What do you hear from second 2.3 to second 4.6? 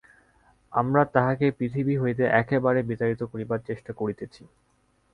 একেবারে বিতাড়িত করিবার চেষ্টা করিতেছি।